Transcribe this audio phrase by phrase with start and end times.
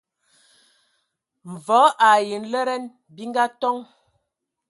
[1.51, 3.77] Mvɔ ai nlɛdɛn bi ngatoŋ.